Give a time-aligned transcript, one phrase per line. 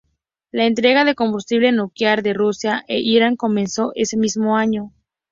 [0.51, 4.91] La entrega de combustible nuclear de Rusia a Irán comenzó ese mismo año.